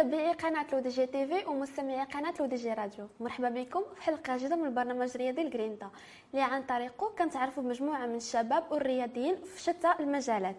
[0.00, 3.08] متتبعي قناة LODJ TV ومستمعي قناة LODJ Radio.
[3.20, 5.90] مرحبا بكم في حلقة جديدة من البرنامج الرياضي LGRINTA.
[6.34, 10.56] اللي عن طريقه كنتعرفوا بمجموعة من الشباب والرياضيين في شتى المجالات.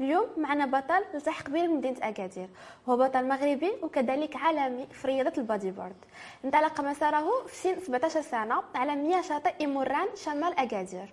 [0.00, 2.48] اليوم معنا بطل التحق بنا من مدينة أكادير.
[2.88, 5.96] هو بطل مغربي وكذلك عالمي في رياضة ال bodyboard
[6.44, 11.08] انطلق مساره في سن 17 سنة على مياه شاطئ إيموران شمال أكادير.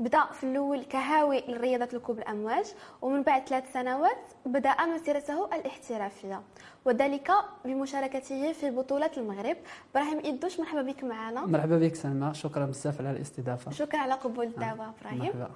[0.00, 2.64] بدا في الأول كهاوي لرياضة ركوب الأمواج
[3.02, 6.40] ومن بعد ثلاث سنوات بدا مسيرته الاحترافية.
[6.84, 7.30] وذلك
[7.64, 9.56] بمشاركته في بطولة المغرب.
[9.94, 11.46] إبراهيم إدوش مرحبا بك معنا.
[11.46, 12.34] مرحبا بك سلمى.
[12.34, 13.70] شكرا بزاف على الاستضافة.
[13.70, 15.18] شكرا على قبول الدعوة آه، إبراهيم.
[15.24, 15.50] مرحبا.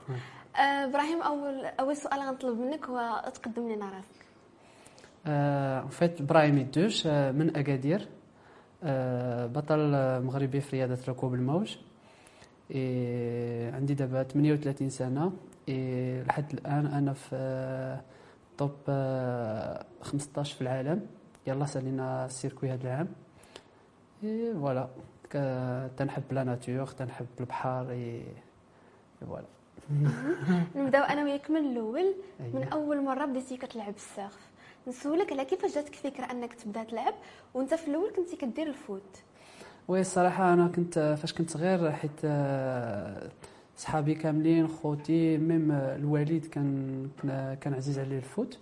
[0.56, 4.24] آه، إبراهيم أول أول سؤال غنطلب منك هو تقدم لنا راسك.
[5.26, 8.08] آه فيت إبراهيم الدوش آه، من أكادير
[8.84, 11.76] آه بطل آه، مغربي في رياضة ركوب الموج.
[13.74, 15.32] عندي دابا 38 سنة.
[15.68, 18.00] إيه لحد الآن أنا في آه،
[18.58, 21.06] top آه، 15 في العالم.
[21.46, 23.08] يلا سالينا ال circuit هذا العام.
[24.24, 24.88] et voilà.
[25.96, 27.96] تنحب la nature تنحب البحر
[29.20, 29.46] voilà.
[30.76, 32.14] نبداو أنا وياك من الأول.
[32.40, 32.72] من أييه.
[32.72, 34.38] أول مرة بديتي كتلعب ال surf.
[34.88, 37.14] نسولك على كيفاش جاتك فكرة أنك تبدأ تلعب
[37.54, 39.22] وأنت في الأول كنتي كدير ال foot.
[39.88, 43.28] oui الصراحة أنا كنت فاش كنت صغير حيت آه،
[43.76, 47.08] صحابي كاملين خوتي même الوالد كان
[47.60, 48.58] كان- عزيز عليه ال foot.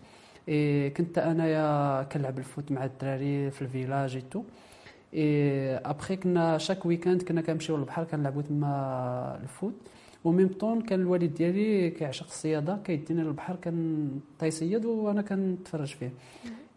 [0.48, 4.42] إي كنت انايا كنلعب ال foot مع الدراري في ال village et tout et
[5.14, 9.74] après كنا chaque week-end كنا كنمشيو للبحر كنلعبوا تما ال foot.
[10.24, 16.10] و même temps كان الوالد ديالي كيعشق الصيادة كيديني للبحر كان تيصيد وأنا كنتفرج فيه.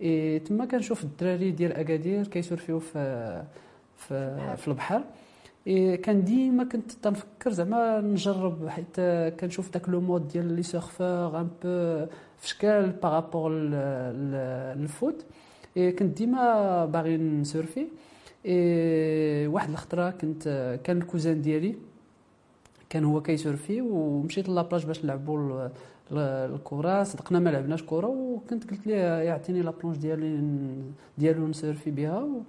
[0.02, 3.44] إي تما كنشوف الدراري ديال أكادير كيسورفيو في
[3.98, 5.02] في, في البحر.
[5.68, 9.00] إيه كان ديما كنت تنفكر زعما نجرب حيت
[9.40, 12.06] كنشوف داك le mode ديال les surfeurs un peu
[12.38, 15.26] في شكال par rapport لل foot
[15.78, 17.88] et كنت ديما باغي نسورفي
[18.46, 21.76] إيه واحد الخطرة كنت كان ال cousin ديالي
[22.90, 25.72] كان هو كيسورفي ومشيت la plage باش نلعبوا ال-
[26.12, 27.04] ال- الكرة.
[27.04, 30.42] صدقنا ما لعبناش كرة وكنت قلت ليه يعطيني la planche ديالي
[31.18, 32.42] ديالو نسورفي بها و-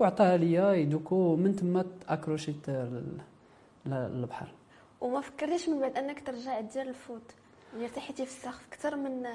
[0.00, 3.20] وعطاها ليا du coup من تما اكروشيت لل-
[3.86, 4.48] للبحر.
[5.00, 7.22] وما فكرتيش من بعد أنك ترجع دير ال foot؟
[7.74, 9.26] يعني ارتحيتي في ال surf أكثر من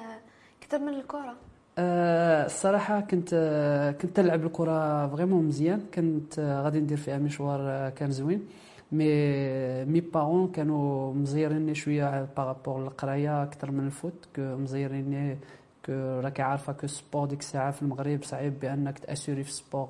[0.64, 1.36] أكثر من الكرة.
[1.78, 3.30] أه الصراحة كنت
[4.02, 5.81] كنت نلعب الكرة vraiment مزيان.
[5.94, 8.47] كنت غادي ندير فيها مشوار آه، كان زوين.
[8.92, 15.38] mais mes parents كانوا مزيريني شوية par rapport للقراية أكثر من ال foot مزيريني
[15.90, 19.88] راكي عارفة que sport ديك الساعة في المغرب صعيب بأنك تأسوري في sport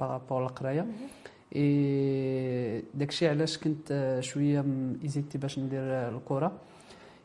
[0.00, 0.86] par rapport للقراية
[1.56, 4.64] اي داكشي علاش كنت آه، شوية
[5.02, 6.52] ايزيتي باش ندير الكره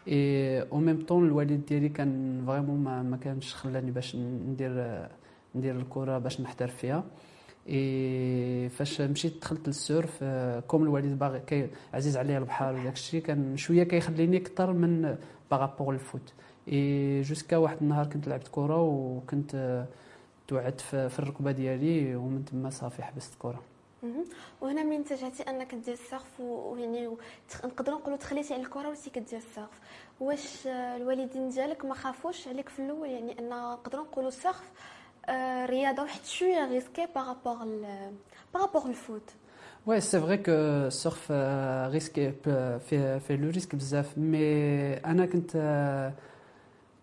[0.07, 5.09] اي أو ميم طون الوالد ديالي كان vraiment ما, ما كانش خلاني باش ندير آه،
[5.55, 7.03] ندير الكره باش نحترف فيها.
[7.69, 13.21] اي فاش مشيت دخلت لل surf آه، comme الوالد باغي كي عزيز عليه البحر وداكشي
[13.21, 15.15] كان شوية كيخليني أكثر من
[15.51, 16.33] par rapport ال foot et
[16.67, 19.85] jusqu'à واحد النهار كنت لعبت كره وكنت آه،
[20.47, 23.61] توعدت في في الركبة ديالي ومن تما صافي حبست الكره.
[24.61, 27.09] وهنا منين اتجهتي أنك دير ال surf و- ويعني
[27.65, 29.79] نقدروا نقولوا تخليتي على الكره وليتي كدير السقف
[30.19, 34.71] واش آه، الوالدين ديالك ما خافوش عليك في الأول؟ يعني أن نقدروا نقولوا ال surf
[35.25, 37.57] آه، رياضة واحد شوية risqué par rapport
[38.53, 39.29] par rapport ال foot
[39.89, 45.25] Ouais, c'est vrai que surf euh, risque peut- fait, fait le risque بزاف mais أنا
[45.25, 45.51] كنت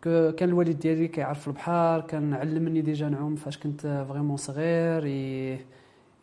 [0.02, 5.58] كان الوالد ديالي كيعرف البحر كان علمني déjà نعوم فاش كنت vraiment صغير ي-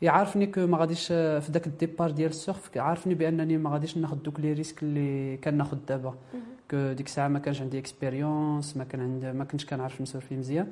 [0.01, 3.97] يعرفني que ما غاديش في داك ال départ ديال ال surf عارفني بانني ما غاديش
[3.97, 6.13] ناخذ دوك les risques اللي كناخذ دابا
[6.71, 10.67] que ديك الساعة ما كانش عندي expérience ما كان عندي ما كنتش كنعرف نسورفي مزيان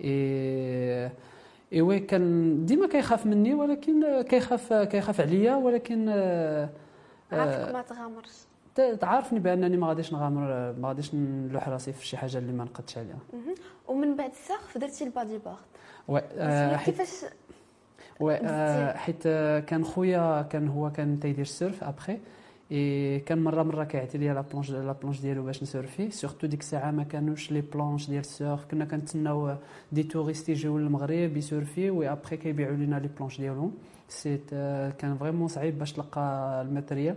[0.00, 1.10] اي
[1.72, 6.08] اي وي كان ديما كيخاف مني ولكن كيخاف كيخاف عليا ولكن
[7.32, 8.32] عارفك ما تغامرش
[9.00, 12.98] تعرفني بأنني ما غاديش نغامر ما غاديش نلوح راسي في شي حاجة اللي ما نقدش
[12.98, 13.18] عليها.
[13.88, 15.56] ومن بعد ال surf درتي ال bodyboard
[16.08, 17.24] و آه، كيفاش
[18.20, 19.22] و بديتي؟ آه، حيت
[19.68, 22.18] كان خويا كان هو كان تيدير ال surf après
[22.72, 26.60] et كان مرة مرة كيعطي لي la planche la planche ديالو باش نسورفي surtout ديك
[26.60, 28.64] الساعة ما كانوش les planches ديال ال surf.
[28.64, 29.54] كنا كنتسناو
[29.92, 33.72] des touristes يجيو للمغرب يسورفي وي ابخي كيبيعوا لنا les planches ديالهم.
[34.08, 36.20] c'était، كان vraiment صعيب باش تلقى
[36.62, 37.16] ال matériel.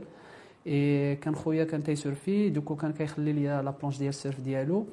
[0.68, 4.41] et كان خويا كان تيسورفي du coup كان كيخلي لي la planche ديال ال surf
[4.41, 4.85] ديالو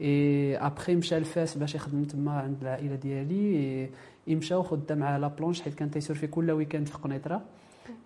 [0.00, 3.90] اي ابخي مشى لفاس باش يخدم تما عند العائله ديالي إي
[4.26, 7.42] يمشى وخدا معاه la planche حيت كان تيسورفي كل week-end في قنيطره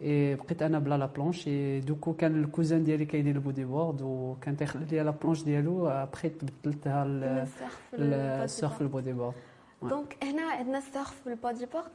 [0.02, 3.64] إي بقيت أنا بلا la planche et du coup كان ال cousin ديالي كيدير ال
[3.64, 7.04] bodyboard وكان تيخلي لي la planche ديالو ابخي تبدلتها
[7.92, 8.82] لل surfboard.
[8.82, 9.34] ال bodyboard
[9.82, 11.90] donc هنا عندنا ال surf و ال bodyboard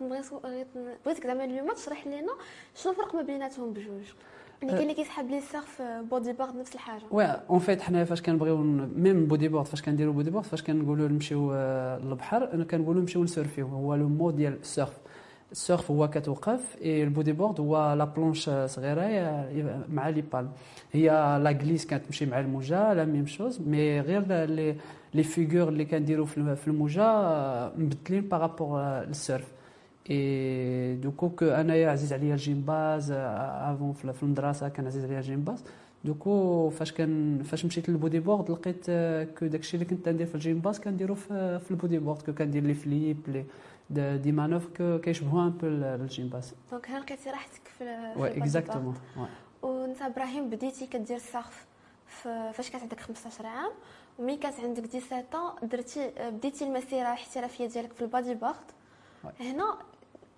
[1.06, 2.34] بغيتك زعما اليوم تشرح لنا
[2.75, 4.04] شنو الفرق ما بيناتهم بجوج
[4.66, 7.02] اللي كاين اللي كيسحب لي ال surf bodyboard نفس الحاجة.
[7.12, 8.58] oui en fait حنايا فاش كنبغيو
[8.96, 11.54] même bodyboard فاش كنديرو bodyboard فاش كنقولوا نمشيو
[12.04, 14.98] للبحر أنا كنقولوا نمشيو نسورفيو هو le mot ديال ال surf
[15.52, 19.06] ال surf هو كتوقف et ال bodyboard هو la planche صغيرة
[19.90, 20.52] مع les palmes
[20.92, 21.10] هي
[21.44, 24.76] la glisse كتمشي مع الموجة la même chose mais غير les
[25.14, 27.06] les figures اللي كنديرو في الموجة
[27.78, 29.55] مبدلين par rapport لل surf
[30.10, 35.63] et du coup que انايا عزيز عليا الجيمباز avant في المدرسة كان عزيز عليا الجيمباز
[36.06, 38.86] du coup فاش كان فاش مشيت لل bodyboard لقيت
[39.40, 42.74] que داكشي اللي كنت ندير في الجيمباز كنديرو في, في ال bodyboard que كندير les
[42.74, 43.46] flips les
[44.18, 48.96] des manœuvres كيشبهوا un peu الجيمباز donc هنا لقيتي راحتك في oui exactement
[49.62, 51.66] وانت إبراهيم بديتي كدير ال surf
[52.54, 53.72] فاش كانت عندك 15 عام
[54.19, 55.25] وملي كانت عندك 17
[55.63, 58.56] درتي بديتي المسيره الاحترافيه ديالك في ال bodyboard
[59.40, 59.78] هنا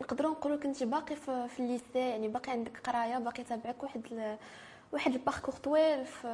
[0.01, 4.01] نقدروا نقولوا كنتي باقي في, في ال lycée يعني باقي عندك قراية باقي تابعك واحد
[4.91, 6.27] واحد ال parcours طويل في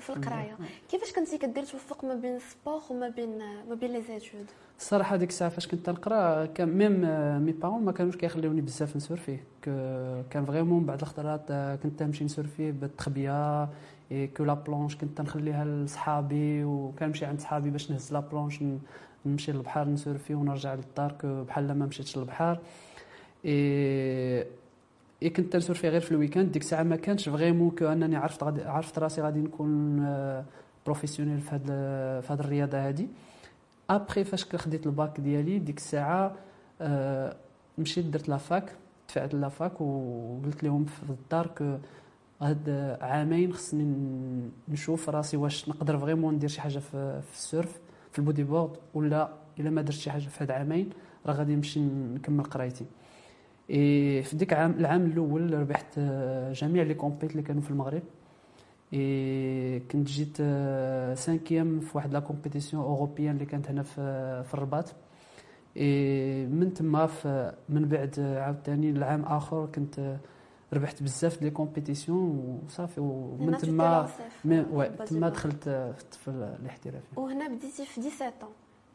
[0.00, 0.56] في القراية.
[0.90, 3.38] كيفاش كنتي كدير توفق ما بين ال sport وما بين
[3.68, 4.46] ما بين les études؟
[4.78, 7.00] الصراحه ديك الساعة فاش كنت نقرا كان même
[7.44, 9.38] mes parents ما كانوش كيخليوني بزاف نسورفي
[10.30, 13.68] كان vraiment بعض الخطرات كنت نمشي نسورفي بالتخبية
[14.12, 18.62] et que la planche كنت نخليها لصحابي وكنمشي عند صحابي باش نهز la planche
[19.26, 22.58] نمشي للبحر نسورفي ونرجع للدار بحال ما مشيتش للبحر.
[23.44, 28.44] اي كنت نسورفي غير في ال week-end ديك الساعة ما كانش vraiment que انني عرفت
[28.44, 30.06] غادي عرفت راسي غادي نكون
[30.86, 31.66] professionnel في هاد
[32.22, 33.08] في هاد الرياضه هادي
[33.90, 36.36] ابخي فاش خديت الباك ديالي ديك الساعة
[37.78, 38.72] مشيت درت la fac
[39.08, 41.76] دفعت la fac وقلت لهم في الدار que
[42.40, 43.94] هاد عامين خصني
[44.68, 47.78] نشوف راسي واش نقدر vraiment ندير شي حاجة في, في ال surf
[48.12, 49.28] في ال bodyboard ولا
[49.60, 50.90] الا ما درت شي حاجة في هاد عامين
[51.26, 52.84] راه غادي نمشي نكمل قرايتي
[53.70, 55.98] اي في ديك العام العام الأول ربحت
[56.52, 58.02] جميع les compètes اللي كانوا في المغرب
[58.94, 60.36] اي كنت جيت
[61.18, 64.94] cinquième في واحد la compétition européenne اللي كانت هنا في في الرباط
[65.76, 67.08] اي من تما
[67.68, 70.16] من بعد عاوتاني العام اخر كنت
[70.72, 74.08] ربحت بزاف les compétitions وصافي ومن تما
[75.06, 75.64] تما دخلت
[76.10, 78.32] في الاحتراف وهنا بديتي في 17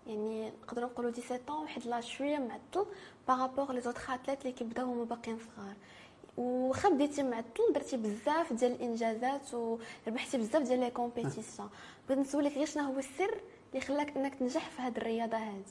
[0.08, 2.86] يعني نقدروا نقولوا 17 واحد لا شوية معطل
[3.28, 5.76] par rapport les autres athlètes اللي كيبداو هما باقيين صغار.
[6.38, 11.70] وخا بديتي معطل درتي بزاف ديال الإنجازات وربحتي بزاف ديال les compétitions
[12.10, 13.38] بغيت نسولك غير شنو هو السر
[13.74, 15.64] اللي خلاك إنك تنجح في هذه الرياضة هذه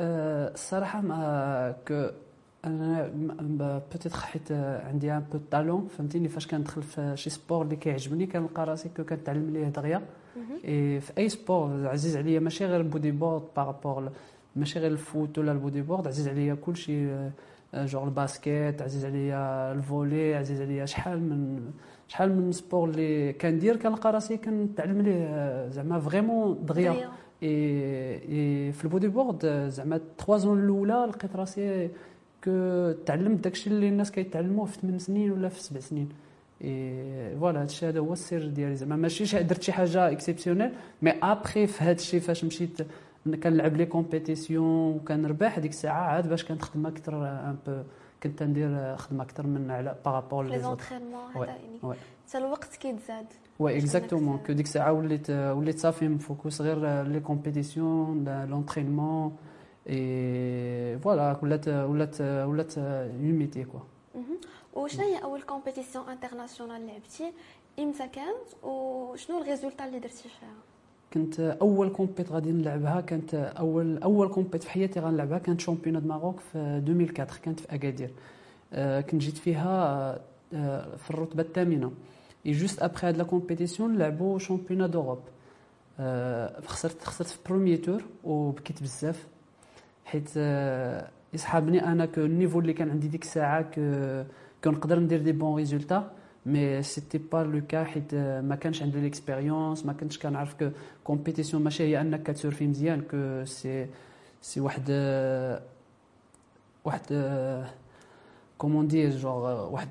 [0.00, 2.10] أه الصراحه mais que
[2.64, 3.10] أنا
[3.92, 8.64] peut-être حيت عندي un peu talent فهمتيني؟ فاش كندخل في شي sport اللي كيعجبني كنلقى
[8.64, 10.02] راسي que كنتعلم ليه دغيا.
[10.64, 14.10] اي في أي sport عزيز عليا ماشي غير ال bodyboard par rapport
[14.56, 17.08] ماشي غير ال foot ولا ال bodyboard عزيز عليا كلشي
[17.74, 21.70] genre ال basket عزيز عليا ال volley عزيز عليا شحال من
[22.08, 27.08] شحال من sport اللي كندير كنلقى راسي كنتعلم ليه زعما vraiment دغيا.
[27.42, 31.90] et في ال bodyboard زعما 3 زون الأولى لقيت راسي
[33.06, 36.08] تعلمت داكشي اللي الناس كيتعلموه في 8 سنين ولا في 7 سنين.
[36.64, 38.76] et voilà هادشي هذا هو السر ديالي.
[38.76, 42.78] زعما ماشي درت شي حاجة exceptionnelle mais après في هادشي فاش مشيت
[43.42, 47.82] كنلعب les compétitions وكنربح هذيك الساعة عاد باش كنخدم أكثر un peu
[48.22, 51.96] كنت ندير خدمة أكثر من على par rapport les entraînements هذا يعني.
[52.28, 53.26] حتى الوقت كيتزاد.
[53.58, 59.36] oui exactement que ديك الساعة وليت وليت صافي م focus غير les compétitions l'entraînement
[59.90, 63.80] et voilà ولات ولات ولات un métier quoi
[64.74, 67.32] وشنو هي اول compétition internationale لعبتي
[67.78, 70.52] إمتى كانت وشنو ال résultat اللي درتي فيها
[71.14, 76.08] كنت اول compète غادي نلعبها كانت اول اول كومبيت في حياتي غنلعبها كانت championnat du
[76.08, 78.10] Maroc في 2004 كانت في اكادير
[79.10, 80.14] كنت جيت فيها
[80.96, 81.92] في الرتبة الثامنة.
[82.46, 85.20] et juste après هاد la compétition لعبوا championnat d'Europe
[86.66, 89.26] خسرت خسرت في premier tour وبكيت بزاف.
[90.10, 90.30] حيت
[91.34, 93.62] يصحابني أنا que ال niveau اللي كان عندي ديك الساعة
[94.64, 96.10] que نقدر ندير des bons résultats
[96.46, 98.14] mais c'était pas le cas حيت
[98.48, 100.70] ما كانش عندي l'expérience ما كنتش كنعرف que
[101.04, 103.86] compétition ماشي هي أنك كتسورفي مزيان que c'est
[104.42, 104.90] c'est واحد
[106.84, 107.02] واحد
[108.58, 109.88] comment dirais-je واحد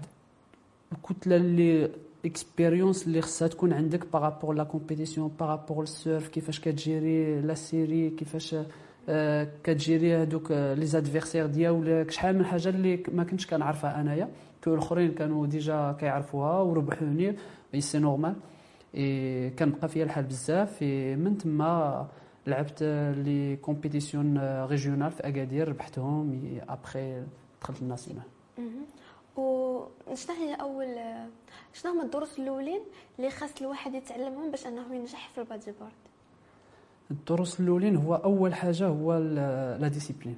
[0.92, 6.60] الكتله l'expérience اللي خصها تكون عندك par rapport la compétition par rapport ال surf كيفاش
[6.60, 8.56] كتجيري la série كيفاش
[9.64, 12.12] كتجيري هذوك les adversaires ديالك.
[12.12, 14.30] شحال من حاجة اللي ما كنتش كنعرفها أنايا.
[14.64, 17.36] que الأخرين كانوا déjà كيعرفوها وربحوني.
[17.74, 18.36] et c'est normal
[18.96, 20.84] et كنبقى فيها الحال بزاف.
[21.18, 22.08] من تما
[22.48, 22.84] لعبت
[23.18, 26.42] les compétitions régionales في أكادير ربحتهم.
[26.70, 27.24] ابخي
[27.62, 28.24] دخلت ال national
[29.38, 29.80] و
[30.14, 30.96] شنو هي اول
[31.74, 32.80] شنو هما الدروس الأولين
[33.20, 35.92] اللي خاص الواحد يتعلمهم باش أنه ينجح في ال bodyboard؟
[37.12, 39.18] الدروس الأولين هو أول حاجة هو
[39.80, 40.38] la discipline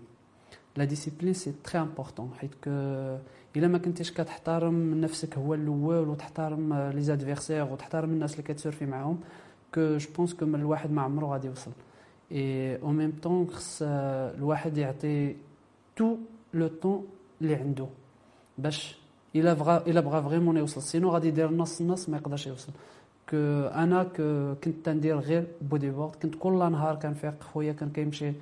[0.78, 2.68] la discipline c'est très important حيت
[3.56, 8.86] إلا ما كنتيش كتحترم نفسك هو الأول وتحترم les adversaires وتحترم الناس اللي كت surfer
[8.86, 9.20] معاهم
[9.76, 11.72] que je pense que الواحد ما عمره غادي يوصل.
[12.32, 15.36] اي أو ميم طون خص الواحد يعطي
[15.96, 16.18] tout
[16.54, 17.08] le temps
[17.42, 17.88] اللي عنده.
[18.58, 18.98] باش
[19.36, 20.82] إلا بغى إلا بغى vraiment يوصل.
[20.82, 22.72] sinon غادي يدير نص نص ما يقدرش يوصل.
[23.34, 24.04] أنا
[24.64, 27.44] كنت تندير غير bodyboard كنت كل نهار كنفيق.
[27.44, 28.34] خويا كان كيمشي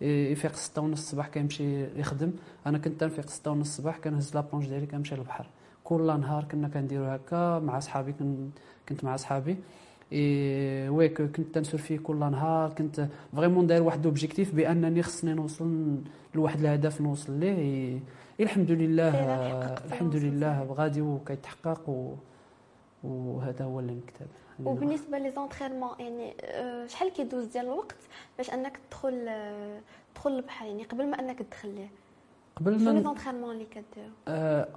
[0.00, 2.32] يفيق ستة ونص الصباح كيمشي يخدم.
[2.66, 5.46] أنا كنت تنفيق ستة ونص الصباح كنهز la planche ديالي كنمشي للبحر.
[5.84, 8.14] كل نهار كنا كنديرو هكا مع صحابي
[8.88, 9.56] كنت مع صحابي.
[10.12, 12.70] اي وي كنت تن surfer كل نهار.
[12.70, 15.96] كنت vraiment داير واحد objectif بأنني خصني نوصل
[16.34, 17.98] لواحد الهدف نوصل ليه.
[18.40, 19.14] الحمد لله
[19.86, 22.14] الحمد لله غادي وكيتحقق و
[23.04, 24.26] وهذا هو اللي نكتب.
[24.58, 27.96] يعني وبالنسبة les entraînements يعني آه، شحال كيدوز ديال الوقت
[28.38, 29.80] باش أنك تدخل آه،
[30.14, 31.88] تدخل البحر يعني قبل ما أنك تدخل ليه؟
[32.56, 34.10] قبل ما les entraînements اللي كديرو؟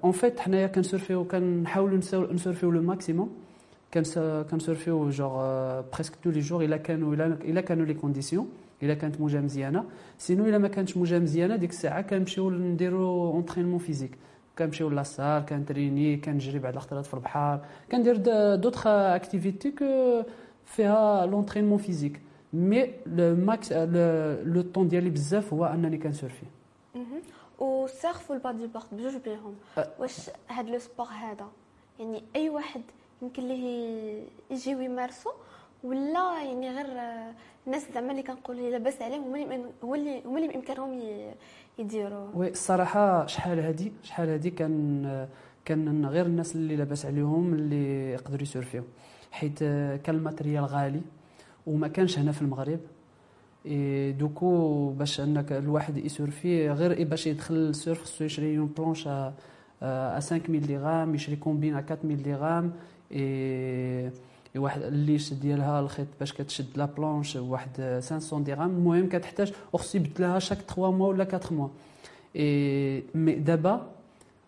[0.04, 1.98] en fait حنايا كن surfer يو كنحاولوا
[2.34, 3.36] نسورفيو لو ماكسيموم
[4.52, 8.50] كنسورفيو جوغ بريسك تو لي جور إلا كانوا إلا كانوا les conditions
[8.84, 9.86] إلا كانت موجه مزيانه
[10.18, 14.18] sinon إلا ما كانتش موجه مزيانه ديك الساعة كنمشيو نديرو entraînement physique
[14.60, 17.60] كنمشيو la salle كن entraîner كنجري بعض الخطرات في البحر
[17.92, 18.18] كندير
[18.56, 20.24] d'autres activités que
[20.66, 22.22] فيها l'entraînement physique
[22.54, 26.46] mais le max le temps ديالي بزاف هو أنني كن surfer
[27.60, 29.56] وال surf وال bodyboard بجوج بيهم.
[30.00, 31.48] واش هاد le sport هذا؟
[32.00, 32.82] يعني أي واحد
[33.22, 35.30] يمكن ليه يجيو يمارسو
[35.86, 36.86] ولا يعني غير
[37.68, 41.00] الناس زعما اللي كنقولوا لاباس عليهم هما اللي هو اللي هما اللي بإمكانهم
[41.80, 42.28] يديروا.
[42.36, 45.28] oui الصراحة شحال هادي شحال هادي كان
[45.66, 48.84] كان غير الناس اللي لاباس عليهم اللي يقدروا ي surfer يو
[49.32, 49.60] حيت
[50.04, 51.02] كان ال matériel غالي
[51.68, 52.80] وما كانش هنا في المغرب.
[54.20, 59.08] donc باش أنك الواحد ي surfer غير باش يدخل ال surf خصو يشري une planche
[59.08, 59.34] à
[60.20, 62.72] 5000 درهم يشري combine à 4000 درهم
[63.12, 64.12] إي
[64.58, 69.98] واحد ال leash ديالها الخيط باش كتشد la planche واحد 500 درهم المهم كتحتاج وخصو
[69.98, 71.68] يبدلها chaque 3 mois ولا 4 mois
[72.36, 73.88] اي مي دابا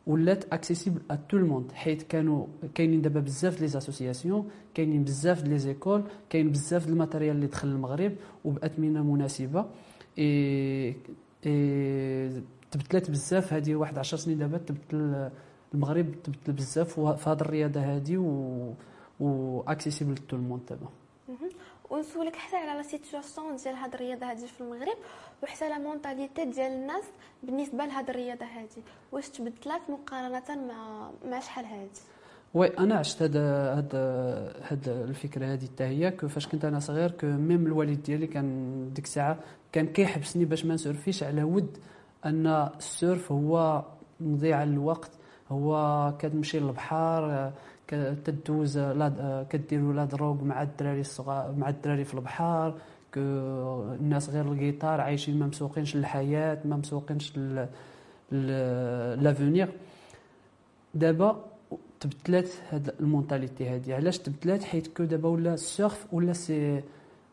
[0.07, 2.45] ولات accessible à tout le monde حيت كانوا
[2.75, 7.67] كاينين دابا بزاف les associations كاينين بزاف les écoles كاين بزاف ال matériel اللي دخل
[7.67, 8.11] المغرب
[8.45, 9.65] وباثمنه مناسبة.
[10.19, 10.95] اي
[11.45, 15.29] اي تبدلات بزاف هذه واحد 10 سنين دابا تبدل
[15.73, 18.73] المغرب تبدل بزاف في هذه الرياضة هذه و
[19.19, 20.87] و accessible tout le monde دابا
[21.89, 24.97] ونسولك حتى على la situation ديال هاد الرياضة هذه في المغرب
[25.43, 27.03] وحتى la mentalité ديال الناس
[27.43, 32.01] بالنسبة لهاد الرياضة هذه واش تبدلات مقارنة مع مع شحال هادي؟
[32.53, 33.95] oui أنا عشت هاد هاد
[34.63, 39.05] هاد الفكرة هذه حتى هي فاش كنت أنا صغير que même الوالد ديالي كان ديك
[39.05, 39.39] الساعة
[39.71, 41.77] كان كيحبسني باش ما ن surfer ش على ود
[42.25, 43.83] أن ال surf هو
[44.19, 45.11] مضيعه للوقت
[45.51, 47.51] هو كتمشي للبحر
[47.87, 52.73] كدوز لا كديروا la drogue مع الدراري الصغار مع الدراري في البحر
[53.17, 57.33] الناس غير الجيتار عايشين ما مسوقينش للحياه ما مسوقينش
[59.23, 59.67] l'avenir
[60.93, 61.45] دابا
[61.99, 63.93] تبدلات هاد ال mentalité هادي.
[63.93, 66.81] علاش تبدلات؟ حيت que دابا ولا ال surf ولا c'est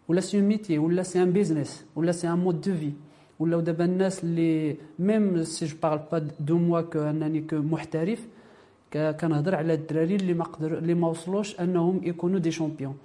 [0.08, 2.92] ولا c'est métier ولا c'est un business ولا c'est un mode de vie
[3.38, 8.26] ولاو دابا الناس اللي même si je parle pas de moi que أنني que محترف
[8.93, 12.97] كنهضر على الدراري اللي ما قدر اللي ما وصلوش أنهم يكونوا des champions.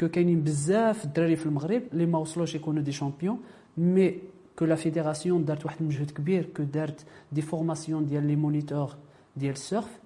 [0.00, 3.38] que كاينين بزاف الدراري في المغرب اللي ما وصلوش يكونوا des champions
[3.78, 4.14] mais
[4.58, 8.90] que la fédération دارت واحد المجهود كبير que دارت des formations ديال les moniteurs
[9.36, 9.98] ديال ال surf.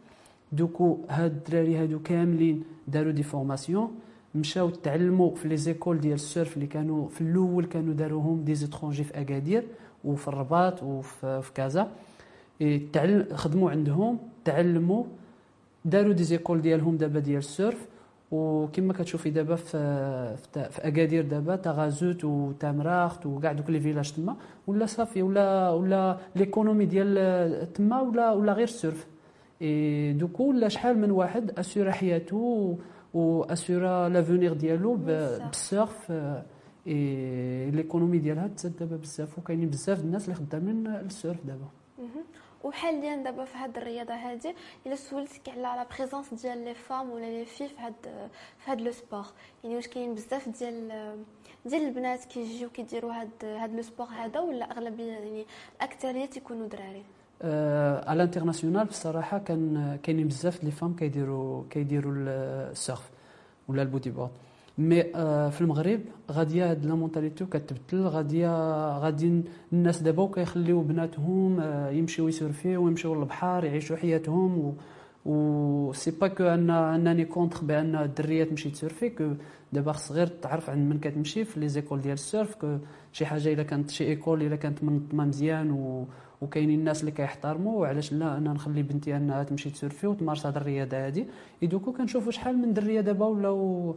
[0.52, 3.90] donc هاد الدراري هادو كاملين داروا des formations
[4.34, 8.54] مشاو تعلموا في les écoles ديال ال surf اللي كانوا في الأول كانوا داروهم des
[8.54, 9.64] étrangers في أكادير
[10.04, 11.90] وفي الرباط وفي كازا.
[13.34, 15.04] خدموا عندهم تعلموا
[15.84, 17.88] داروا des écoles ديالهم دابا ديال ال surf
[18.30, 24.86] وكما كتشوفي دابا في في أكادير دابا تغازوت وتامراخت وكاع دوك les villages تما ولا
[24.86, 29.06] صافي ولا ولا l'économie ديال تما ولا ولا غير ال surf.
[29.62, 32.78] et donc ولا شحال من واحد assura حياته
[33.14, 36.12] و assura l'avenir ديالو بال surf.
[36.86, 41.68] et l'économie ديالها تزاد دابا بزاف وكاينين بزاف الناس اللي خدامين ال surf دابا.
[42.64, 44.54] وحاليا دابا في هاد الرياضة هادي
[44.86, 47.94] إلا سولتك على la présence ديال les femmes ولا les في في هاد
[48.58, 49.26] في هاد le sport
[49.64, 50.88] يعني واش كاين بزاف ديال
[51.66, 57.02] ديال البنات كيجيو كيديروا هاد هاد le sport هذا ولا أغلبية يعني الأكثرية تيكونوا دراري؟
[58.08, 63.10] على ال international بصراحة كان كاينين بزاف les femmes كيديروا كيديروا ال surf
[63.68, 64.30] ولا ال bodyboard.
[64.78, 65.02] mais
[65.50, 66.00] في المغرب
[66.30, 68.06] غادية هاد la mentalité كتبدل.
[68.06, 68.48] غادية
[68.98, 71.60] غادي الناس دابا كيخليو بناتهم
[71.90, 74.76] يمشيو يسورفيو ويمشيو للبحر يعيشوا حياتهم.
[75.26, 79.32] و c'est pas que أن انني contre بأن الدريه تمشي تسورفي que
[79.72, 82.78] دابا خص غير تعرف عند من كتمشي في les écoles ديال ال surf que
[83.12, 86.06] شي حاجة إلا كانت شي école إلا كانت منظمه مزيان و
[86.40, 91.06] وكاينين الناس اللي كيحترموا وعلاش لا أنا نخلي بنتي أنها تمشي تسورفي وتمارس هذه الرياضة
[91.06, 91.26] هذه
[91.62, 93.96] donc كنشوفوا شحال من درية دابا ولاو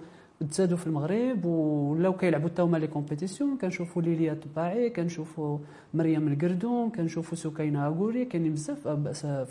[0.52, 3.58] تزادوا في المغرب ولاو كيلعبوا حتى هما les compétitions.
[3.58, 5.58] كنشوفوا ليليا طباعي كنشوفوا
[5.94, 8.88] مريم القردوم كنشوفوا سكينة أغوري كاينين بزاف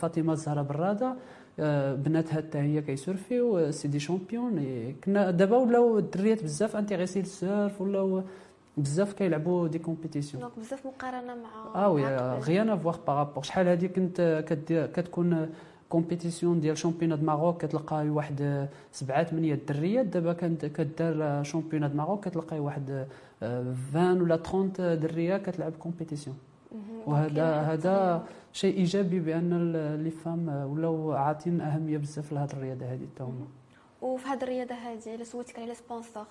[0.01, 1.15] فاطمة الزهراء برادة
[1.61, 4.65] آه، بناتها حتى هي كيسورفيو c'est des championnes.
[5.05, 8.23] كنا دابا ولاو الدريات بزاف intéressées لل surf ولاو
[8.77, 10.43] بزاف كيلعبوا des compétitions.
[10.43, 14.45] donc بزاف مقارنة مع آه oui rien à voir par rapport شحال هادي كنت
[14.95, 15.49] كتكون
[15.93, 20.07] compétition ديال champion du Maroc كتلقاي واحد سبعة ثمانية دريات.
[20.07, 23.07] دابا كانت كدار champion du Maroc كتلقاي واحد
[23.43, 26.37] 20 ولا 30 درية كتلعب compétition
[27.07, 29.73] وهذا هذا شيء إيجابي بأن
[30.05, 33.47] les femmes ولاو عاطين أهمية بزاف لهذه الرياضة هذه حتى هما.
[34.03, 36.27] وفي هذه الرياضة هذه إلا سولتك على les sponsors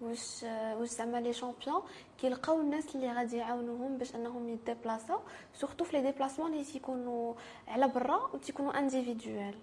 [0.00, 0.42] واش
[0.78, 1.82] واش زعما les champions
[2.18, 5.18] كيلقاو الناس اللي غادي يعاونوهم باش انهم يديبلاصاو
[5.54, 7.34] surtout في les déplacements اللي تيكونوا
[7.68, 9.54] على برا وتيكونوا individuels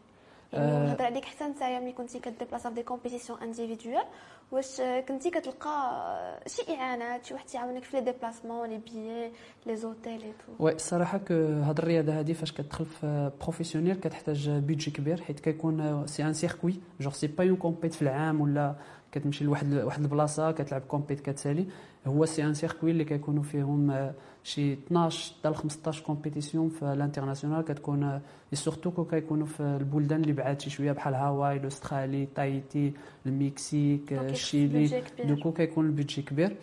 [0.54, 4.03] يعني نهضر عليك حتى نتايا ملي كنتي كديبلاصا في des compétitions individuelles
[4.52, 9.32] واش كنتي كتلقى شي إعانات شي واحد تيعاونك في les déplacements les billets
[9.65, 14.50] les hôtels et tout oui الصراحه que هاد الرياضة هادي فاش كتدخل في professionnel كتحتاج
[14.49, 18.76] budget كبير حيت كيكون c'est un circuit genre c'est pas une compét في العام ولا
[19.13, 21.65] كتمشي لواحد واحد البلاصة كتلعب compét كتسالي
[22.08, 24.12] هو c'est un circuit اللي كيكونوا فيهم
[24.43, 27.62] شي 12 حتى ل 15 compétitions في ال international.
[27.62, 28.19] كتكون
[28.54, 32.93] surtout كيكونوا في البلدان اللي بعاد شي شوية بحال هاواي l'Australie Tahiti
[33.26, 36.56] المكسيك الشيلي donc كيكون ال budget كبير.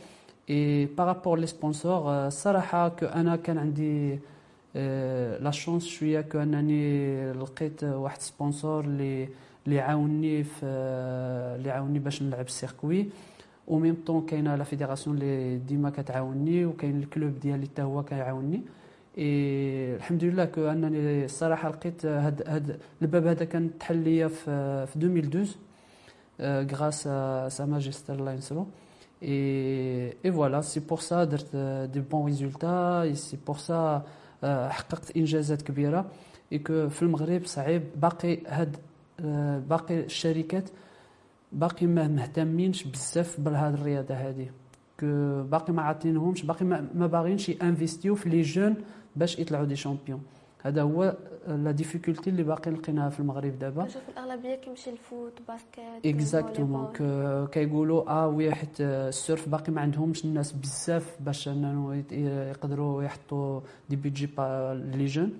[0.50, 4.18] et par rapport les sponsors الصراحه que أنا كان عندي
[5.44, 9.28] la chance شوية que انني لقيت واحد sponsor اللي
[9.66, 10.66] اللي عاوني في
[11.56, 13.08] اللي عاوني باش نلعب ال circuit
[13.68, 18.02] و même temps كاينة la fédération اللي ديما كتعاوني وكاين ال club ديالي حتى هو
[18.02, 18.62] كيعاوني
[19.18, 24.86] اي الحمد لله que أنني الصراحة لقيت هاد هاد الباب هذا كان تحل ليا في
[24.86, 25.56] في 2012
[26.74, 27.02] grâce
[27.56, 28.66] à sa majesté الله ينصرو
[29.22, 31.56] et et voilà c'est pour ça درت
[31.92, 34.02] des bons résultats c'est pour ça
[34.44, 36.10] حققت إنجازات كبيرة.
[36.52, 38.76] et que في المغرب صعيب باقي هاد
[39.68, 40.68] باقي الشركات
[41.52, 44.50] باقي ما مهتمينش بزاف بهذه الرياضة هذه
[45.50, 48.74] باقي ما عاطينهمش باقي ما باغينش ينفيستيو في les jeunes
[49.16, 50.22] باش يطلعوا des champions.
[50.62, 51.16] هذا هو
[51.48, 53.85] la difficulté اللي باقي لقيناها في المغرب دابا.
[53.85, 56.92] نشوف الأغلبية كيمشي ال foot basket exactement
[57.46, 62.04] كيقولوا آه oui حيت ال surf باقي ما عندهمش الناس بزاف باش انه
[62.50, 64.28] يقدروا يحطوا des budgets
[64.94, 65.32] les jeunes.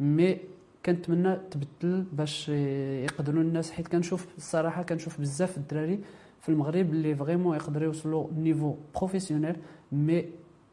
[0.00, 0.38] mais
[0.86, 6.00] كنتمنى تبدل باش يقدروا الناس حيت كنشوف الصراحة كنشوف بزاف الدراري
[6.40, 9.56] في المغرب اللي vraiment يقدروا يوصلوا niveau professionnel
[9.92, 10.24] mais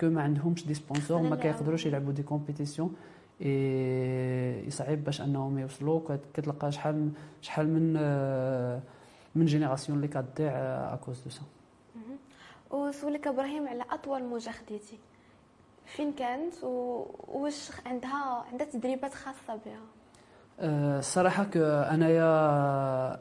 [0.02, 2.96] que ما عندهمش des sponsors ما كيقدروش يلعبوا des compétitions
[3.42, 6.18] اي يصعب باش أنهم يوصلوا.
[6.34, 7.10] كتلقى شحال
[7.42, 7.94] شحال من
[9.36, 10.52] من générations اللي كتضيع
[10.94, 11.42] à cause de ça
[12.72, 14.98] وسولك إبراهيم على أطول موجة خديتي.
[15.86, 19.80] فين كانت؟ وواش عندها عندها تدريبات خاصة بها؟
[20.60, 22.24] الصراحه que أنايا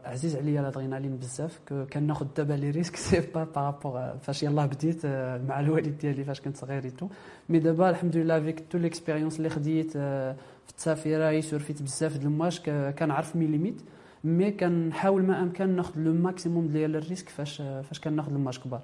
[0.08, 1.60] عزيز عليا الادرينالين بزاف
[1.92, 5.06] كناخذ دابا les risques c'est pas par rapport فاش يلاه بديت
[5.48, 7.08] مع الوالد ديالي فاش كنت صغير tout
[7.48, 10.34] mais دابا الحمد لله avec toute l'expérience اللي خديت في
[10.70, 12.60] التسافيره سورفيت بزاف د المواج
[12.98, 13.82] كنعرف mes limites
[14.24, 18.80] mais كنحاول ما أمكن ناخذ le maximum ديال ال risque فاش فاش كناخذ المواج كبار.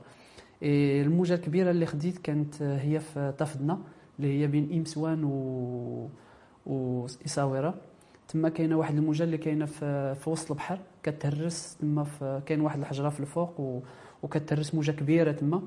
[0.62, 3.78] اي الموجة الكبيرة اللي خديت كانت هي في طفدنا
[4.18, 6.08] اللي هي بين امسوان و
[6.66, 7.74] و إساويرة.
[8.28, 12.06] تما كاينة واحد الموجه اللي كاينة في, في وسط البحر كتهرس تما
[12.46, 13.80] كاين واحد الحجره في الفوق و...
[14.22, 15.62] وكتهرس موجه كبيره تما.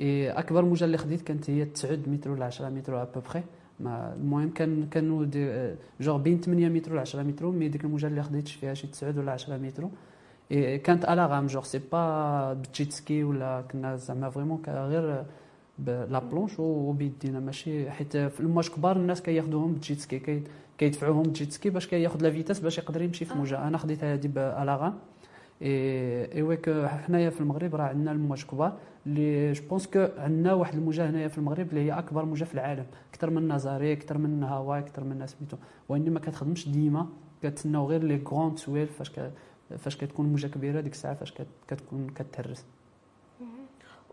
[0.00, 3.42] أكبر موجه اللي خديت كانت هي 9 متر ولا 10 متر ابوبخي
[3.80, 5.26] المهم كان كانوا
[6.00, 9.18] جوغ بين 8 متر و 10 متر mais ديك الموجه اللي خديت فيها شي 9
[9.18, 9.88] ولا 10 متر.
[10.76, 15.24] كانت à la rame genre c'est pas ب jet ski ولا كنا زعما vraiment غير
[15.86, 20.42] la planche وبيدينا ماشي حيت في المواج كبار الناس كياخذوهم بال jet ski
[20.78, 24.04] كيدفعوهم بال jet ski باش كياخذ la vitesse باش يقدر يمشي في موجه أنا خديت
[24.04, 24.94] هذه ب la rame
[25.62, 28.72] اي ايوا حنايا في المغرب راه عندنا المواج كبار
[29.06, 32.54] اللي je pense que عندنا واحد الموجه هنايا في المغرب اللي هي اكبر موجه في
[32.54, 35.56] العالم أكثر من نازاري أكثر من هاواي أكثر من سميتو
[35.88, 37.06] وانما ما كتخدمش ديما
[37.42, 39.12] كتسناو غير les grands swells فاش
[39.78, 41.34] فاش كتكون موجه كبيره ديك الساعة فاش
[41.68, 42.64] كتكون كتهرس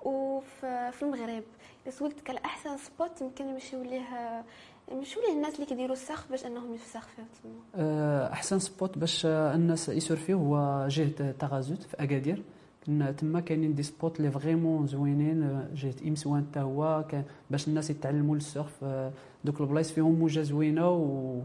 [0.05, 1.43] وفي المغرب.
[1.89, 4.43] سولتك على أحسن spot يمكن يمشيو ليه
[4.91, 7.51] يمشيو ليه الناس اللي كيديروا ال surf باش أنهم يفسخفوا تما.
[7.75, 12.43] أه، أحسن spot باش الناس يسورفيو هو جهة تغازوت في أكادير.
[12.85, 17.05] كنا تما كاينين des spots لي vraiment زوينين جهة امسوان حتى هو
[17.49, 19.11] باش الناس يتعلموا ال surf أه،
[19.45, 21.39] دوك البلايص فيهم موجة زوينة و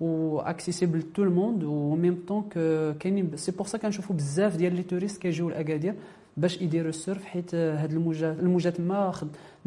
[0.00, 2.48] و accessible à tout le monde و même temps
[3.00, 5.94] كاينين c'est pour ça كنشوفوا بزاف ديال les touristes كيجيو لأكادير.
[6.36, 9.12] باش يديروا ال surf حيت هاد الموجه الموجه تما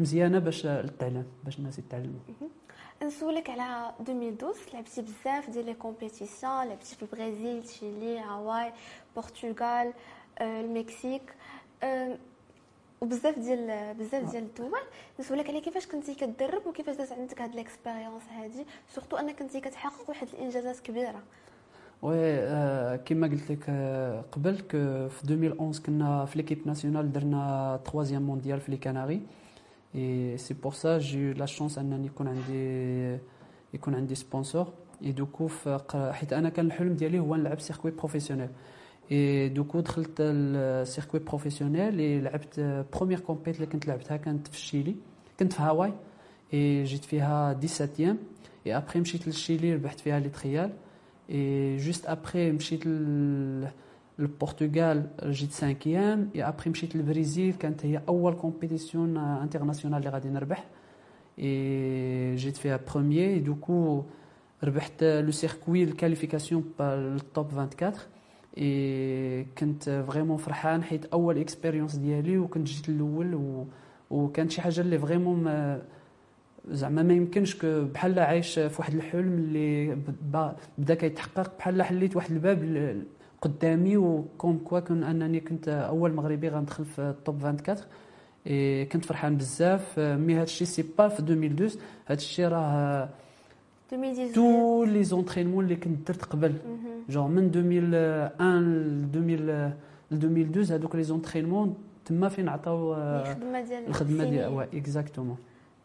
[0.00, 2.20] مزيانة باش للتعلم باش الناس يتعلموا
[3.02, 8.72] نسولك على 2012 لعبتي بزاف ديال les compétitions لعبتي في البرازيل تشيلي هاواي
[9.16, 9.92] البرتغال
[10.40, 11.34] المكسيك
[13.00, 14.80] وبزاف ديال بزاف ديال الدول.
[15.20, 18.66] نسولك على كيفاش كنتي كتدرب وكيفاش دازت عندك هاد l'expérience هادي.
[18.94, 21.22] surtout أنك كنتي كتحقق واحد الإنجازات كبيرة.
[22.02, 23.70] oui كما قلت لك
[24.32, 24.56] قبل
[25.10, 29.20] في 2011 كنا في l'équipe nationale درنا troisième mondial في les Canaries
[29.94, 33.18] et c'est pour ça j'ai la chance انني يكون عندي
[33.74, 35.48] يكون عندي sponsor et du coup
[36.12, 41.20] حيت أنا كان الحلم ديالي هو نلعب circuit professionnel et du coup دخلت ال circuit
[41.20, 42.60] professionnel et لعبت
[42.94, 44.96] première compète اللي كنت لعبتها كانت في الشيلي
[45.40, 45.92] كنت في هاواي
[46.54, 48.16] اي جيت فيها 17
[48.66, 50.72] اي ابخي مشيت للشيلي ربحت فيها les trials
[51.30, 52.86] et juste après مشيت
[54.18, 60.64] للبرتغال جيت cinquième et après مشيت للبرازيل كانت هي اول compétition internationale اللي غادي نربح
[61.38, 64.02] اي جيت فيها premier du coup
[64.64, 67.92] ربحت le circuit ال qualification لل top 24
[68.58, 73.66] et كنت vraiment فرحان حيت اول expérience ديالي وكنت جيت الأول و...
[74.10, 75.82] وكانت شي حاجة اللي vraiment ما
[76.70, 79.96] زعما ما يمكنش بحال عايش في واحد الحلم اللي
[80.78, 83.02] بدا كيتحقق بحال حليت واحد الباب
[83.42, 87.78] قدامي و comme quoi كون أنني كنت أول مغربي غندخل في ال top 24
[88.46, 89.98] إي كنت فرحان بزاف.
[89.98, 93.08] mais هذا الشيء c'est pas في 2012 هذا الشيء راه
[93.92, 96.54] 2018 tout les entraînements اللي كنت درت قبل.
[97.10, 99.72] جون من 2001 ل
[100.12, 105.36] 2012 هذوك les entraînements تما فين عطاو الخدمة ديال الخدمة ديال exactement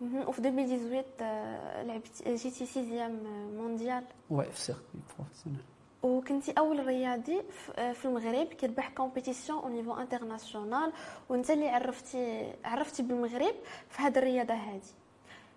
[0.01, 3.19] وفي 2018 لعبت جيتي sixième
[3.57, 5.61] mondial oui في circuit professionnel
[6.03, 7.41] وكنتي أول رياضي
[7.75, 10.93] في المغرب كيربح compétition au niveau international
[11.29, 13.55] وانت اللي عرفتي عرفتي بالمغرب
[13.89, 14.81] في هذه الرياضة هذه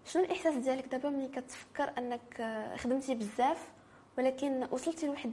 [0.05, 2.43] شنو الإحساس ديالك دابا ملي كتفكر أنك
[2.77, 3.69] خدمتي بزاف
[4.19, 5.33] ولكن وصلتي لواحد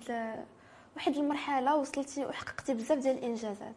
[0.96, 3.76] واحد المرحلة وصلتي وحققتي بزاف ديال الإنجازات؟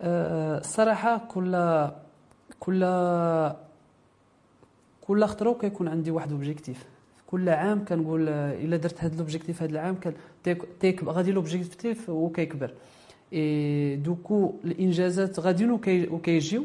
[0.00, 1.88] الصراحه كل
[2.60, 2.84] كل
[5.06, 6.84] كل خطره كيكون عندي واحد objectif
[7.26, 10.14] كل عام كنقول إلا درت هذا l'objectif هذا العام كان
[10.80, 12.70] تيك غادي l'objectif وكيكبر.
[13.32, 15.70] et du coup الإنجازات غاديين
[16.10, 16.64] وكيجيو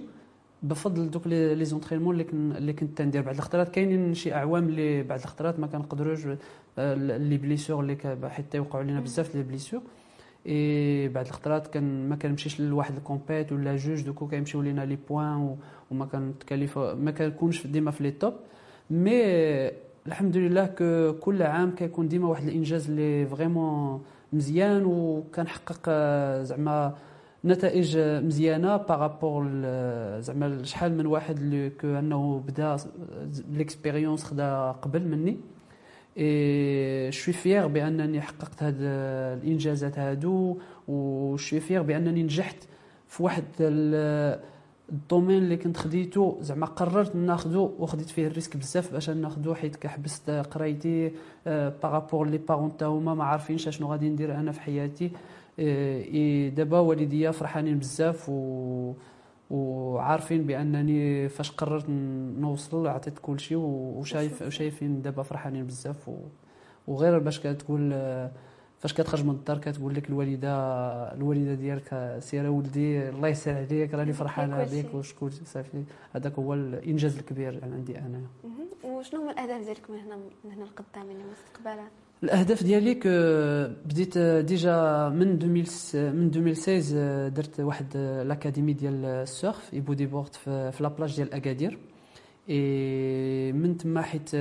[0.63, 5.03] بفضل دوك les entraînements اللي كن اللي كنت ندير بعض الخطرات كاينين شي أعوام اللي
[5.03, 6.25] بعض الخطرات ما كنقدروش
[6.77, 7.97] les blessures اللي
[8.29, 9.81] حتى يوقعوا لنا بزاف les blessures
[10.47, 14.85] et بعض الخطرات كان ما كنمشيش لواحد ال compète ولا جوج du coup كيمشيو لينا
[14.85, 15.57] les points
[15.91, 18.33] وما كن ما كنكونش ديما في les tops.
[18.89, 19.21] mais
[20.07, 20.65] الحمد لله
[21.19, 25.89] كل عام كيكون ديما واحد الإنجاز اللي vraiment مزيان وكنحقق
[26.41, 26.95] زعما
[27.45, 29.43] نتائج مزيانة par rapport
[30.19, 32.77] زعما شحال من واحد اللي que انه بدا
[33.51, 35.37] l'expérience خدا قبل مني.
[36.17, 42.57] et je suis fier بأنني حققت هاد الإنجازات هادو و je suis fier بأنني نجحت
[43.07, 43.43] في واحد
[44.91, 49.55] ال domaine اللي كنت خديتو زعما قررت ناخذو وخديت فيه ال risque بزاف باش ناخذو
[49.55, 51.11] حيت كحبست قرايتي
[51.45, 55.11] par rapport les parents تا هما ما عارفينش شنو غادي ندير أنا في حياتي.
[55.59, 58.93] إي دابا والديا فرحانين بزاف و
[59.51, 61.89] وعارفين بأنني فاش قررت
[62.39, 66.11] نوصل عطيت كل شيء وشايف وشايفين دابا فرحانين بزاف
[66.87, 67.91] وغير باش كتقول
[68.79, 70.53] فاش كتخرج من الدار كتقول لك الوالده
[71.13, 75.83] الوالدة ديالك سير ولدي الله يسهل عليك راني فرحانة بك وشكون صافي.
[76.13, 78.21] هذاك هو الإنجاز الكبير عندي أنا.
[78.83, 81.87] وشنو هما الأهداف ديالك من هنا من هنا لقدام يعني مستقبلا
[82.23, 82.93] الأهداف ديالي
[83.85, 90.71] بديت déjà من 2000 من 2016 درت واحد l'académie ديال ال surf et bodyboard في
[90.79, 91.77] la plage ديال اكادير
[92.49, 94.35] اي من تما حيت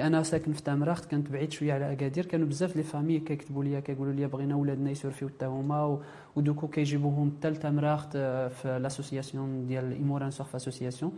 [0.00, 3.80] أنا ساكن في تامراخت كانت بعيد شوية على اكادير كانوا بزاف les familles كيكتبوا لي
[3.80, 6.00] كيقولوا لي بغينا ولادنا ي surf يو حتى هما
[6.36, 11.12] و du coup كيجيبوهم حتى لتامراخت في l'association ديال ايموران surf association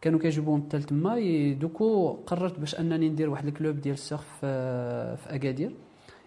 [0.00, 1.20] كانوا كيجيبوهم حتى لتما
[1.52, 5.72] du coup قررت باش أنني ندير واحد ال club ديال ال surf في أكادير.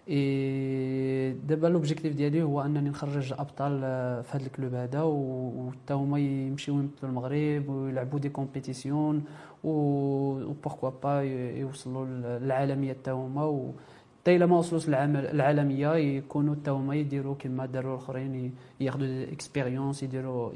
[0.08, 3.80] et دابا l'objectif ديالي هو أنني نخرج أبطال
[4.22, 9.24] في هذا ال club هذا وحتى هما يمشيو يمثلوا المغرب ويلعبوا des compétitions
[9.64, 11.22] و pourquoi pas
[11.60, 12.06] يوصلوا
[12.38, 13.72] للعالمية حتى هما
[14.22, 20.52] حتى إلا ما وصلوش العالميه يكونوا حتى هما يديروا كما داروا الآخرين ياخذوا expérience يديروا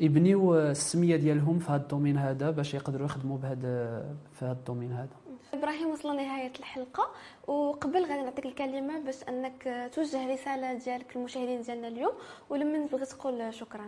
[0.00, 4.57] يبنيو السميه ديالهم في هذا ال domaine هذا باش يقدروا يخدموا بهذا في هذا ال
[4.57, 5.16] domaine هذا.
[5.54, 7.10] إبراهيم وصلنا لنهاية الحلقة
[7.46, 12.12] وقبل غادي نعطيك الكلمة باش أنك توجه رسالة ديالك للمشاهدين ديالنا اليوم
[12.50, 13.86] ولمن بغيت تقول شكرا.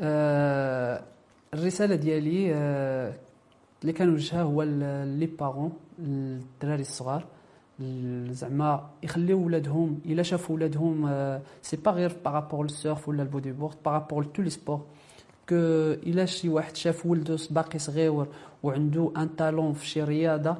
[0.00, 1.02] آه
[1.54, 3.14] الرسالة ديالي آه
[3.82, 7.24] اللي كنوجهها هو les parents الدراري الصغار.
[8.30, 11.08] زعما يخليو ولادهم إلا شافوا ولادهم
[11.62, 14.50] c'est pas غير par rapport لل surf ولا ال bodyboard par rapport ل tous les
[14.50, 14.80] sports
[15.48, 15.56] que
[16.06, 18.26] إلا شي واحد شاف ولده باقي صغير
[18.62, 20.56] وعنده un talent في شي رياضة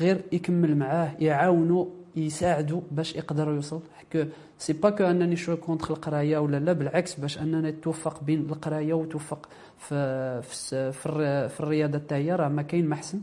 [0.00, 3.80] غير يكمل معاه يعاونو يساعدو باش يقدر يوصل.
[4.12, 4.24] que
[4.58, 8.40] c'est pas que أنني je suis contre القراية ولا لا بالعكس باش اننا نتوفق بين
[8.40, 13.20] القراية وتوفق في في, في, الرياضة هي راه ما كاين ما أحسن.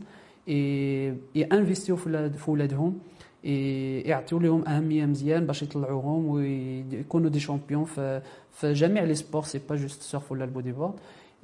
[1.34, 2.98] ي investi و في ولادهم.
[3.44, 9.60] يعطيو لهم اهميه مزيان باش يطلعوهم ويكونوا des champions في, في جميع les sports c'est
[9.68, 10.94] pas juste ال surf ولا ال bodyboard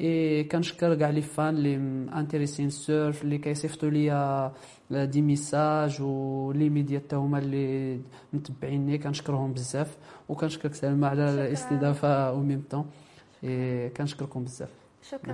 [0.01, 1.75] et كنشكر كاع les fans اللي
[2.19, 4.53] intéressé ين ال surf اللي كيصيفطوا ليا
[4.91, 8.01] des messages و les médias حتى هما اللي
[8.33, 9.97] متبعيني كنشكرهم بزاف
[10.29, 12.85] وكنشكرك سلمى على الاستضافه au même temps
[13.97, 14.69] كنشكركم بزاف
[15.03, 15.33] شكرا.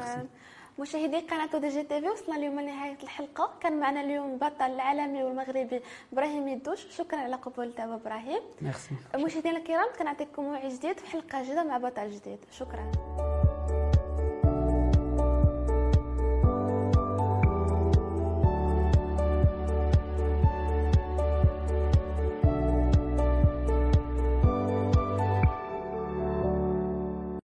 [0.78, 3.50] مشاهدي قناة دي جي تي في وصلنا اليوم لنهاية الحلقة.
[3.60, 5.80] كان معنا اليوم بطل العالمي والمغربي
[6.12, 6.86] إبراهيم إيدوش.
[6.96, 8.42] شكرا على قبولك إبراهيم.
[8.62, 12.38] ميرسي مشاهدينا الكرام كنعطيكم موعد جديد في حلقة جديدة مع بطل جديد.
[12.52, 12.92] شكرا.